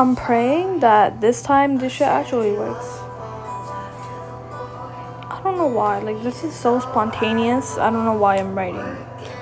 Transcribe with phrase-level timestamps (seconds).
[0.00, 2.86] I'm praying that this time this shit actually works.
[5.28, 5.98] I don't know why.
[5.98, 7.76] Like this is so spontaneous.
[7.76, 8.96] I don't know why I'm writing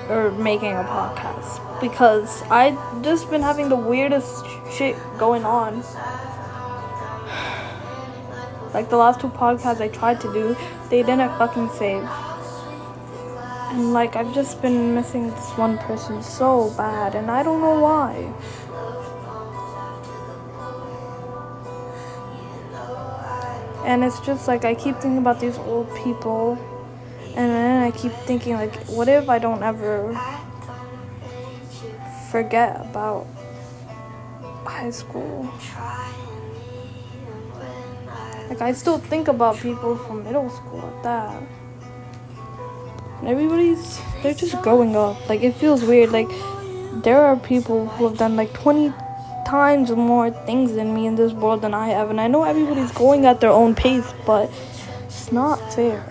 [0.09, 5.79] or making a podcast because I just been having the weirdest shit going on.
[8.73, 10.57] Like the last two podcasts I tried to do,
[10.89, 12.03] they didn't fucking save.
[13.71, 17.79] And like I've just been missing this one person so bad and I don't know
[17.79, 18.33] why.
[23.85, 26.57] And it's just like I keep thinking about these old people
[27.35, 30.13] and then I keep thinking like what if I don't ever
[32.31, 33.27] forget about
[34.65, 35.49] high school?
[38.49, 41.43] Like I still think about people from middle school at that.
[43.23, 45.29] Everybody's they're just growing up.
[45.29, 46.11] Like it feels weird.
[46.11, 46.29] Like
[47.03, 48.91] there are people who have done like 20
[49.49, 52.11] times more things than me in this world than I have.
[52.11, 54.51] And I know everybody's going at their own pace, but
[55.05, 56.05] it's not fair.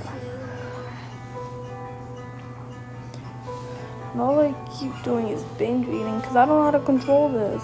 [4.13, 7.29] And all I keep doing is binge eating because I don't know how to control
[7.29, 7.63] this.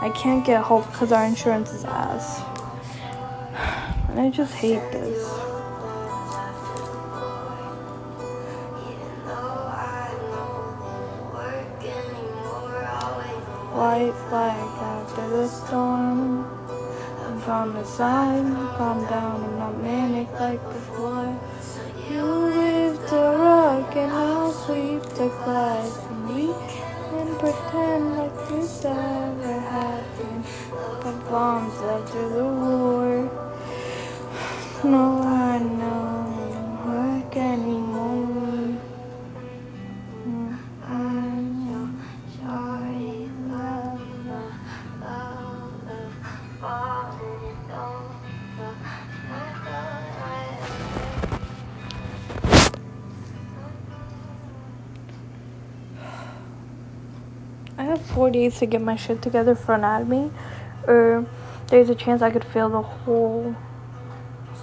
[0.00, 2.42] I can't get help because our insurance is ass.
[4.08, 5.55] And I just hate this.
[13.76, 16.48] White flag after the storm.
[17.44, 21.38] From the sun, calm down, I'm not manic like before.
[22.10, 28.82] You lift the rock and I'll sweep the glass and we can pretend like this
[28.86, 30.44] ever happened.
[31.04, 33.30] The bombs after the war.
[34.84, 35.35] No,
[57.78, 60.30] I have four days to get my shit together for anatomy,
[60.86, 61.26] or
[61.68, 63.54] there's a chance I could fail the whole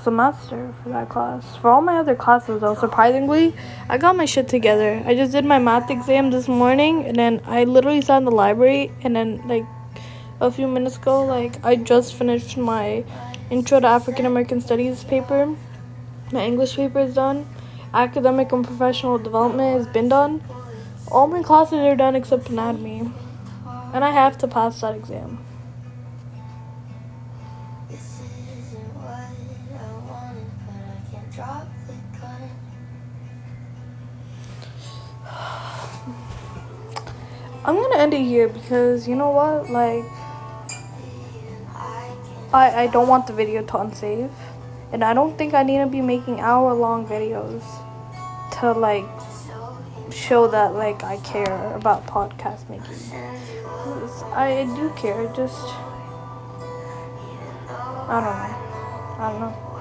[0.02, 1.56] semester for that class.
[1.58, 3.54] For all my other classes, though, surprisingly,
[3.88, 5.04] I got my shit together.
[5.06, 8.32] I just did my math exam this morning, and then I literally sat in the
[8.32, 9.66] library, and then, like,
[10.42, 13.04] a few minutes ago, like, I just finished my
[13.52, 15.56] Intro to African American Studies paper.
[16.32, 17.46] My English paper is done.
[17.94, 20.42] Academic and professional development has been done.
[21.14, 23.12] All my classes are done except anatomy.
[23.94, 25.38] And I have to pass that exam.
[27.88, 28.20] This
[28.58, 32.50] isn't what I wanted, but I can't drop the gun.
[37.64, 39.70] I'm gonna end it here because you know what?
[39.70, 40.04] Like,
[42.52, 44.32] I, I don't want the video to unsave.
[44.92, 47.64] And I don't think I need to be making hour long videos
[48.60, 49.06] to like
[50.12, 52.98] show that like I care about podcast making.
[54.34, 55.68] I do care, just
[58.08, 59.24] I don't know.
[59.24, 59.73] I don't know.